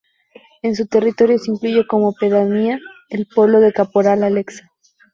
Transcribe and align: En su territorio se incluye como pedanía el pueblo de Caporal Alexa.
En 0.63 0.75
su 0.75 0.87
territorio 0.87 1.37
se 1.37 1.51
incluye 1.51 1.85
como 1.85 2.15
pedanía 2.15 2.79
el 3.09 3.27
pueblo 3.27 3.59
de 3.59 3.71
Caporal 3.71 4.23
Alexa. 4.23 4.71